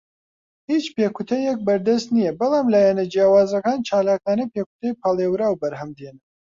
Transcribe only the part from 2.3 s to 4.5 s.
بەڵام لایەنە جیاوازەکان چالاکانە